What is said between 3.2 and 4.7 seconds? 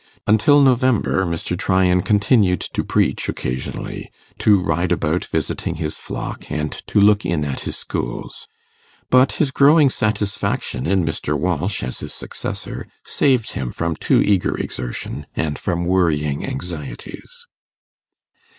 occasionally, to